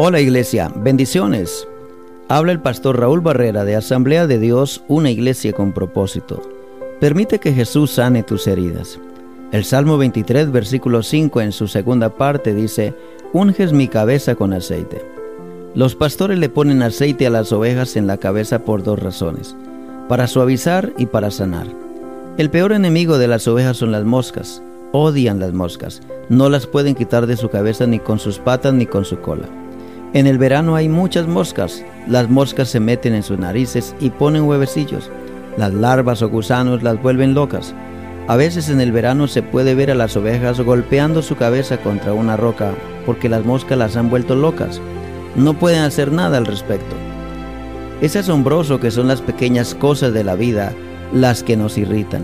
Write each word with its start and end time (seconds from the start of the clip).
Hola 0.00 0.20
iglesia, 0.20 0.70
bendiciones. 0.76 1.66
Habla 2.28 2.52
el 2.52 2.60
pastor 2.60 3.00
Raúl 3.00 3.20
Barrera 3.20 3.64
de 3.64 3.74
Asamblea 3.74 4.28
de 4.28 4.38
Dios, 4.38 4.84
una 4.86 5.10
iglesia 5.10 5.52
con 5.52 5.72
propósito. 5.72 6.40
Permite 7.00 7.40
que 7.40 7.52
Jesús 7.52 7.90
sane 7.90 8.22
tus 8.22 8.46
heridas. 8.46 9.00
El 9.50 9.64
Salmo 9.64 9.98
23, 9.98 10.52
versículo 10.52 11.02
5 11.02 11.40
en 11.40 11.50
su 11.50 11.66
segunda 11.66 12.10
parte 12.10 12.54
dice, 12.54 12.94
Unges 13.32 13.72
mi 13.72 13.88
cabeza 13.88 14.36
con 14.36 14.52
aceite. 14.52 15.04
Los 15.74 15.96
pastores 15.96 16.38
le 16.38 16.48
ponen 16.48 16.82
aceite 16.82 17.26
a 17.26 17.30
las 17.30 17.50
ovejas 17.50 17.96
en 17.96 18.06
la 18.06 18.18
cabeza 18.18 18.60
por 18.60 18.84
dos 18.84 19.00
razones, 19.00 19.56
para 20.08 20.28
suavizar 20.28 20.92
y 20.96 21.06
para 21.06 21.32
sanar. 21.32 21.66
El 22.36 22.50
peor 22.50 22.70
enemigo 22.70 23.18
de 23.18 23.26
las 23.26 23.48
ovejas 23.48 23.78
son 23.78 23.90
las 23.90 24.04
moscas. 24.04 24.62
Odian 24.92 25.40
las 25.40 25.52
moscas. 25.52 26.02
No 26.28 26.48
las 26.50 26.68
pueden 26.68 26.94
quitar 26.94 27.26
de 27.26 27.36
su 27.36 27.48
cabeza 27.48 27.84
ni 27.88 27.98
con 27.98 28.20
sus 28.20 28.38
patas 28.38 28.72
ni 28.74 28.86
con 28.86 29.04
su 29.04 29.18
cola. 29.20 29.48
En 30.14 30.26
el 30.26 30.38
verano 30.38 30.74
hay 30.74 30.88
muchas 30.88 31.26
moscas. 31.26 31.84
Las 32.06 32.30
moscas 32.30 32.70
se 32.70 32.80
meten 32.80 33.14
en 33.14 33.22
sus 33.22 33.38
narices 33.38 33.94
y 34.00 34.08
ponen 34.08 34.44
huevecillos. 34.44 35.10
Las 35.58 35.74
larvas 35.74 36.22
o 36.22 36.30
gusanos 36.30 36.82
las 36.82 37.00
vuelven 37.02 37.34
locas. 37.34 37.74
A 38.26 38.36
veces 38.36 38.70
en 38.70 38.80
el 38.80 38.90
verano 38.90 39.28
se 39.28 39.42
puede 39.42 39.74
ver 39.74 39.90
a 39.90 39.94
las 39.94 40.16
ovejas 40.16 40.60
golpeando 40.60 41.20
su 41.20 41.36
cabeza 41.36 41.76
contra 41.78 42.14
una 42.14 42.38
roca 42.38 42.72
porque 43.04 43.28
las 43.28 43.44
moscas 43.44 43.76
las 43.76 43.96
han 43.96 44.08
vuelto 44.08 44.34
locas. 44.34 44.80
No 45.36 45.54
pueden 45.54 45.80
hacer 45.80 46.10
nada 46.10 46.38
al 46.38 46.46
respecto. 46.46 46.96
Es 48.00 48.16
asombroso 48.16 48.80
que 48.80 48.90
son 48.90 49.08
las 49.08 49.20
pequeñas 49.20 49.74
cosas 49.74 50.14
de 50.14 50.24
la 50.24 50.36
vida 50.36 50.72
las 51.12 51.42
que 51.42 51.56
nos 51.56 51.76
irritan. 51.76 52.22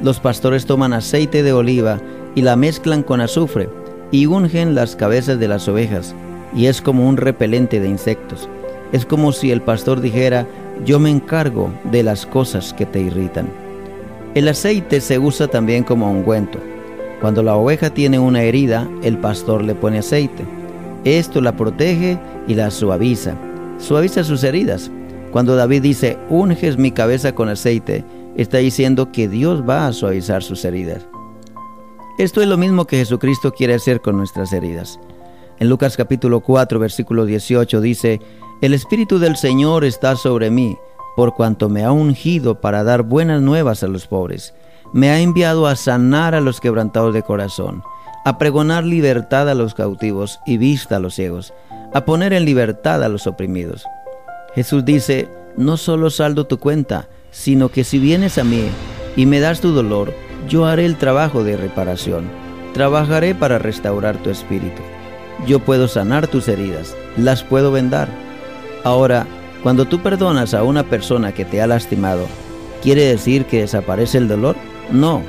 Los 0.00 0.20
pastores 0.20 0.64
toman 0.64 0.92
aceite 0.92 1.42
de 1.42 1.52
oliva 1.52 2.00
y 2.36 2.42
la 2.42 2.54
mezclan 2.54 3.02
con 3.02 3.20
azufre 3.20 3.68
y 4.12 4.26
ungen 4.26 4.76
las 4.76 4.94
cabezas 4.94 5.40
de 5.40 5.48
las 5.48 5.66
ovejas 5.66 6.14
y 6.54 6.66
es 6.66 6.80
como 6.80 7.08
un 7.08 7.16
repelente 7.16 7.80
de 7.80 7.88
insectos. 7.88 8.48
Es 8.92 9.04
como 9.04 9.32
si 9.32 9.50
el 9.50 9.62
pastor 9.62 10.00
dijera, 10.00 10.46
yo 10.84 10.98
me 10.98 11.10
encargo 11.10 11.70
de 11.90 12.02
las 12.02 12.26
cosas 12.26 12.72
que 12.72 12.86
te 12.86 13.00
irritan. 13.00 13.48
El 14.34 14.48
aceite 14.48 15.00
se 15.00 15.18
usa 15.18 15.48
también 15.48 15.82
como 15.82 16.10
ungüento. 16.10 16.58
Cuando 17.20 17.42
la 17.42 17.56
oveja 17.56 17.90
tiene 17.90 18.18
una 18.18 18.42
herida, 18.42 18.88
el 19.02 19.18
pastor 19.18 19.64
le 19.64 19.74
pone 19.74 19.98
aceite. 19.98 20.44
Esto 21.04 21.40
la 21.40 21.56
protege 21.56 22.18
y 22.46 22.54
la 22.54 22.70
suaviza. 22.70 23.34
Suaviza 23.78 24.24
sus 24.24 24.44
heridas. 24.44 24.90
Cuando 25.32 25.56
David 25.56 25.82
dice, 25.82 26.18
unges 26.28 26.76
mi 26.76 26.90
cabeza 26.92 27.34
con 27.34 27.48
aceite, 27.48 28.04
está 28.36 28.58
diciendo 28.58 29.10
que 29.12 29.28
Dios 29.28 29.64
va 29.68 29.86
a 29.86 29.92
suavizar 29.92 30.42
sus 30.42 30.64
heridas. 30.64 31.06
Esto 32.18 32.40
es 32.40 32.48
lo 32.48 32.56
mismo 32.56 32.86
que 32.86 32.98
Jesucristo 32.98 33.52
quiere 33.52 33.74
hacer 33.74 34.00
con 34.00 34.16
nuestras 34.16 34.52
heridas. 34.52 34.98
En 35.58 35.70
Lucas 35.70 35.96
capítulo 35.96 36.40
4, 36.40 36.78
versículo 36.78 37.24
18 37.24 37.80
dice, 37.80 38.20
El 38.60 38.74
Espíritu 38.74 39.18
del 39.18 39.36
Señor 39.36 39.86
está 39.86 40.14
sobre 40.14 40.50
mí, 40.50 40.76
por 41.16 41.34
cuanto 41.34 41.70
me 41.70 41.82
ha 41.82 41.92
ungido 41.92 42.60
para 42.60 42.84
dar 42.84 43.02
buenas 43.02 43.40
nuevas 43.40 43.82
a 43.82 43.86
los 43.86 44.06
pobres. 44.06 44.52
Me 44.92 45.08
ha 45.08 45.18
enviado 45.18 45.66
a 45.66 45.74
sanar 45.74 46.34
a 46.34 46.42
los 46.42 46.60
quebrantados 46.60 47.14
de 47.14 47.22
corazón, 47.22 47.82
a 48.26 48.36
pregonar 48.36 48.84
libertad 48.84 49.48
a 49.48 49.54
los 49.54 49.72
cautivos 49.72 50.40
y 50.44 50.58
vista 50.58 50.96
a 50.96 51.00
los 51.00 51.14
ciegos, 51.14 51.54
a 51.94 52.04
poner 52.04 52.34
en 52.34 52.44
libertad 52.44 53.02
a 53.02 53.08
los 53.08 53.26
oprimidos. 53.26 53.86
Jesús 54.54 54.84
dice, 54.84 55.30
no 55.56 55.78
solo 55.78 56.10
saldo 56.10 56.46
tu 56.46 56.58
cuenta, 56.58 57.08
sino 57.30 57.70
que 57.70 57.82
si 57.82 57.98
vienes 57.98 58.36
a 58.36 58.44
mí 58.44 58.68
y 59.16 59.24
me 59.24 59.40
das 59.40 59.62
tu 59.62 59.72
dolor, 59.72 60.12
yo 60.50 60.66
haré 60.66 60.84
el 60.84 60.96
trabajo 60.96 61.44
de 61.44 61.56
reparación. 61.56 62.24
Trabajaré 62.74 63.34
para 63.34 63.58
restaurar 63.58 64.18
tu 64.18 64.28
espíritu. 64.28 64.82
Yo 65.44 65.58
puedo 65.58 65.88
sanar 65.88 66.28
tus 66.28 66.48
heridas, 66.48 66.96
las 67.16 67.42
puedo 67.42 67.70
vendar. 67.72 68.08
Ahora, 68.84 69.26
cuando 69.62 69.84
tú 69.84 70.00
perdonas 70.00 70.54
a 70.54 70.62
una 70.62 70.84
persona 70.84 71.32
que 71.32 71.44
te 71.44 71.60
ha 71.60 71.66
lastimado, 71.66 72.26
¿quiere 72.82 73.02
decir 73.04 73.44
que 73.44 73.60
desaparece 73.60 74.18
el 74.18 74.28
dolor? 74.28 74.56
No. 74.90 75.22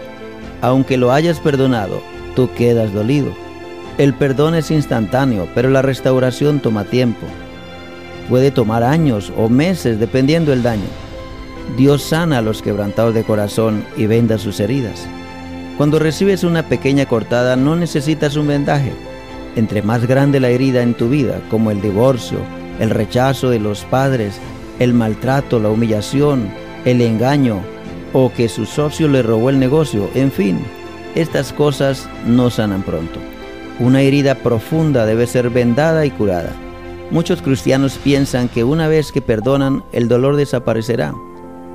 Aunque 0.61 0.97
lo 0.97 1.11
hayas 1.11 1.39
perdonado, 1.39 2.01
tú 2.35 2.49
quedas 2.53 2.93
dolido. 2.93 3.31
El 3.97 4.13
perdón 4.13 4.55
es 4.55 4.71
instantáneo, 4.71 5.47
pero 5.55 5.69
la 5.69 5.81
restauración 5.81 6.59
toma 6.59 6.83
tiempo. 6.85 7.25
Puede 8.29 8.51
tomar 8.51 8.83
años 8.83 9.31
o 9.37 9.49
meses 9.49 9.99
dependiendo 9.99 10.51
del 10.51 10.63
daño. 10.63 10.87
Dios 11.75 12.03
sana 12.03 12.37
a 12.37 12.41
los 12.41 12.61
quebrantados 12.61 13.13
de 13.13 13.23
corazón 13.23 13.83
y 13.97 14.05
venda 14.05 14.37
sus 14.37 14.59
heridas. 14.59 15.07
Cuando 15.77 15.99
recibes 15.99 16.43
una 16.43 16.63
pequeña 16.63 17.05
cortada 17.05 17.55
no 17.55 17.75
necesitas 17.75 18.35
un 18.35 18.47
vendaje. 18.47 18.93
Entre 19.57 19.81
más 19.81 20.05
grande 20.05 20.39
la 20.39 20.49
herida 20.49 20.83
en 20.83 20.93
tu 20.93 21.09
vida, 21.09 21.41
como 21.49 21.71
el 21.71 21.81
divorcio, 21.81 22.37
el 22.79 22.91
rechazo 22.91 23.49
de 23.49 23.57
los 23.57 23.85
padres, 23.85 24.39
el 24.77 24.93
maltrato, 24.93 25.59
la 25.59 25.69
humillación, 25.69 26.47
el 26.85 27.01
engaño 27.01 27.61
o 28.13 28.31
que 28.31 28.49
su 28.49 28.67
socio 28.67 29.07
le 29.07 29.23
robó 29.23 29.49
el 29.49 29.57
negocio, 29.57 30.11
en 30.13 30.31
fin, 30.31 30.59
estas 31.15 31.53
cosas 31.53 32.07
no 32.27 32.51
sanan 32.51 32.83
pronto. 32.83 33.19
Una 33.79 34.01
herida 34.01 34.35
profunda 34.35 35.07
debe 35.07 35.25
ser 35.25 35.49
vendada 35.49 36.05
y 36.05 36.11
curada. 36.11 36.51
Muchos 37.09 37.41
cristianos 37.41 37.97
piensan 38.03 38.49
que 38.49 38.63
una 38.63 38.87
vez 38.87 39.11
que 39.11 39.23
perdonan, 39.23 39.83
el 39.91 40.07
dolor 40.07 40.35
desaparecerá. 40.35 41.15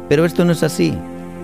Pero 0.08 0.24
esto 0.24 0.44
no 0.44 0.52
es 0.52 0.62
así. 0.62 0.96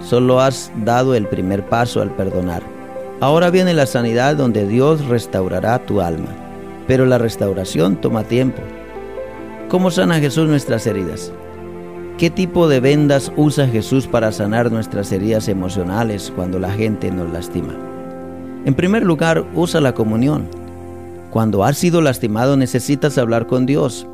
Solo 0.05 0.41
has 0.41 0.71
dado 0.85 1.17
el 1.17 1.27
primer 1.27 1.69
paso 1.69 2.01
al 2.01 2.13
perdonar. 2.15 2.78
Ahora 3.21 3.51
viene 3.51 3.75
la 3.75 3.87
sanidad 3.87 4.37
donde 4.37 4.67
Dios 4.67 5.07
restaurará 5.07 5.85
tu 5.85 6.01
alma. 6.01 6.29
Pero 6.87 7.05
la 7.05 7.19
restauración 7.19 8.01
toma 8.01 8.23
tiempo. 8.23 8.63
¿Cómo 9.69 9.91
sana 9.91 10.21
Jesús 10.21 10.49
nuestras 10.49 10.87
heridas? 10.87 11.33
¿Qué 12.17 12.31
tipo 12.31 12.69
de 12.69 12.81
vendas 12.81 13.33
usa 13.37 13.67
Jesús 13.67 14.07
para 14.07 14.31
sanar 14.33 14.71
nuestras 14.71 15.11
heridas 15.13 15.49
emocionales 15.49 16.33
cuando 16.35 16.59
la 16.59 16.71
gente 16.71 17.11
nos 17.11 17.33
lastima? 17.33 17.75
En 18.65 18.75
primer 18.75 19.05
lugar, 19.05 19.45
usa 19.55 19.81
la 19.81 19.95
comunión. 19.95 20.49
Cuando 21.31 21.65
has 21.65 21.77
sido 21.77 22.01
lastimado 22.01 22.57
necesitas 22.57 23.19
hablar 23.19 23.47
con 23.47 23.67
Dios. 23.67 24.07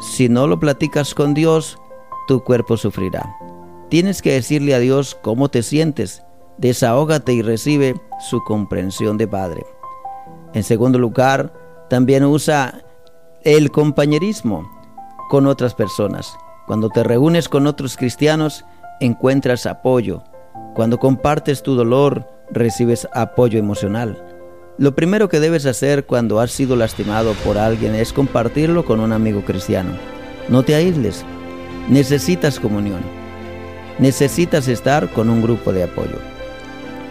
Si 0.00 0.28
no 0.28 0.46
lo 0.46 0.58
platicas 0.58 1.14
con 1.14 1.34
Dios, 1.34 1.78
tu 2.26 2.42
cuerpo 2.42 2.76
sufrirá. 2.76 3.24
Tienes 3.88 4.22
que 4.22 4.32
decirle 4.32 4.74
a 4.74 4.80
Dios 4.80 5.16
cómo 5.22 5.48
te 5.48 5.62
sientes. 5.62 6.24
Desahógate 6.58 7.32
y 7.32 7.42
recibe 7.42 7.94
su 8.30 8.42
comprensión 8.44 9.18
de 9.18 9.26
Padre. 9.26 9.64
En 10.52 10.62
segundo 10.62 10.98
lugar, 10.98 11.52
también 11.88 12.24
usa 12.24 12.82
el 13.42 13.70
compañerismo 13.70 14.70
con 15.30 15.46
otras 15.46 15.74
personas. 15.74 16.36
Cuando 16.66 16.88
te 16.88 17.02
reúnes 17.02 17.48
con 17.48 17.66
otros 17.66 17.96
cristianos, 17.96 18.64
encuentras 19.00 19.66
apoyo. 19.66 20.22
Cuando 20.74 20.98
compartes 20.98 21.62
tu 21.62 21.74
dolor, 21.74 22.28
recibes 22.50 23.08
apoyo 23.12 23.58
emocional. 23.58 24.24
Lo 24.78 24.94
primero 24.94 25.28
que 25.28 25.40
debes 25.40 25.66
hacer 25.66 26.06
cuando 26.06 26.40
has 26.40 26.50
sido 26.50 26.74
lastimado 26.76 27.32
por 27.44 27.58
alguien 27.58 27.94
es 27.94 28.12
compartirlo 28.12 28.84
con 28.84 29.00
un 29.00 29.12
amigo 29.12 29.44
cristiano. 29.44 29.92
No 30.48 30.62
te 30.62 30.74
aísles. 30.74 31.24
Necesitas 31.88 32.58
comunión 32.58 33.02
necesitas 33.98 34.68
estar 34.68 35.08
con 35.10 35.30
un 35.30 35.42
grupo 35.42 35.72
de 35.72 35.84
apoyo. 35.84 36.18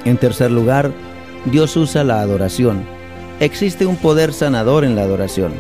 En 0.06 0.18
tercer 0.18 0.52
lugar, 0.52 0.92
Dios 1.46 1.76
usa 1.78 2.04
la 2.04 2.22
adoración. 2.22 2.84
Existe 3.40 3.86
un 3.86 3.96
poder 3.96 4.34
sanador 4.34 4.84
en 4.84 4.96
la 4.96 5.04
adoración. 5.04 5.54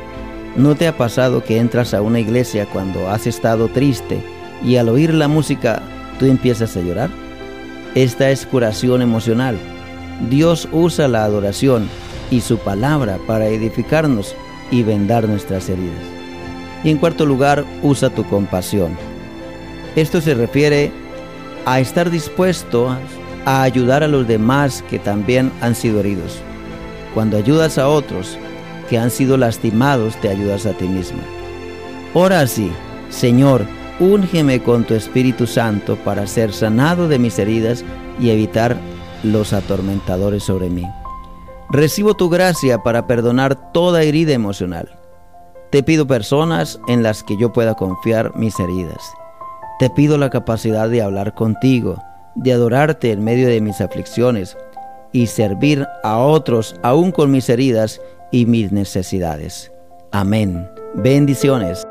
¿No 0.56 0.76
te 0.76 0.88
ha 0.88 0.98
pasado 0.98 1.44
que 1.44 1.58
entras 1.58 1.94
a 1.94 2.02
una 2.02 2.20
iglesia 2.20 2.66
cuando 2.66 3.10
has 3.10 3.26
estado 3.26 3.68
triste 3.68 4.22
y 4.64 4.76
al 4.76 4.90
oír 4.90 5.14
la 5.14 5.28
música 5.28 5.82
tú 6.20 6.26
empiezas 6.26 6.78
a 6.78 6.82
llorar? 6.82 7.10
Esta 7.96 8.30
es 8.30 8.46
curación 8.46 9.02
emocional. 9.02 9.58
Dios 10.30 10.68
usa 10.72 11.08
la 11.08 11.24
adoración 11.24 11.90
y 12.30 12.42
su 12.42 12.58
palabra 12.58 13.18
para 13.28 13.48
edificarnos 13.48 14.36
y 14.72 14.84
vendar 14.84 15.28
nuestras 15.28 15.70
heridas. 15.70 16.04
Y 16.84 16.90
en 16.90 16.98
cuarto 16.98 17.26
lugar, 17.26 17.64
usa 17.82 18.10
tu 18.10 18.24
compasión. 18.26 18.98
Esto 19.96 20.22
se 20.22 20.34
refiere 20.34 20.92
a 21.66 21.80
estar 21.80 22.10
dispuesto 22.10 22.96
a 23.46 23.64
ayudar 23.64 24.04
a 24.04 24.08
los 24.08 24.28
demás 24.28 24.84
que 24.90 25.00
también 25.00 25.52
han 25.62 25.76
sido 25.76 26.00
heridos. 26.00 26.40
Cuando 27.14 27.38
ayudas 27.38 27.78
a 27.78 27.88
otros 27.88 28.38
que 28.90 28.98
han 28.98 29.12
sido 29.12 29.38
lastimados, 29.38 30.16
te 30.18 30.30
ayudas 30.30 30.66
a 30.66 30.74
ti 30.74 30.88
mismo. 30.88 31.20
Ora 32.14 32.42
así, 32.42 32.72
Señor, 33.10 33.66
úngeme 34.00 34.62
con 34.62 34.84
tu 34.84 34.94
Espíritu 34.94 35.48
Santo 35.48 35.96
para 35.98 36.28
ser 36.28 36.54
sanado 36.54 37.08
de 37.08 37.20
mis 37.20 37.38
heridas 37.40 37.84
y 38.20 38.30
evitar 38.30 38.78
los 39.24 39.54
atormentadores 39.54 40.44
sobre 40.44 40.70
mí. 40.70 40.86
Recibo 41.70 42.14
tu 42.14 42.30
gracia 42.30 42.84
para 42.84 43.08
perdonar 43.08 43.72
toda 43.72 44.04
herida 44.04 44.34
emocional. 44.34 45.00
Te 45.72 45.82
pido 45.82 46.06
personas 46.06 46.80
en 46.88 47.02
las 47.02 47.24
que 47.24 47.36
yo 47.38 47.52
pueda 47.52 47.74
confiar 47.74 48.36
mis 48.36 48.60
heridas 48.60 49.02
te 49.84 49.90
pido 49.90 50.18
la 50.18 50.30
capacidad 50.30 50.88
de 50.88 51.02
hablar 51.02 51.34
contigo, 51.34 51.98
de 52.36 52.54
adorarte 52.54 53.12
en 53.12 53.24
medio 53.24 53.48
de 53.48 53.62
mis 53.62 53.82
aflicciones 53.82 54.58
y 55.12 55.28
servir 55.28 55.88
a 56.04 56.18
otros 56.18 56.76
aún 56.82 57.12
con 57.12 57.32
mis 57.32 57.50
heridas 57.50 58.02
y 58.32 58.46
mis 58.46 58.72
necesidades. 58.72 59.72
Amén. 60.12 60.68
Bendiciones. 60.96 61.88